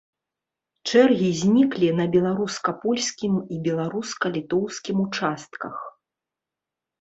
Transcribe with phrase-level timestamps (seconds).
[0.89, 5.75] Чэргі зніклі на беларуска-польскім і беларуска-літоўскім участках.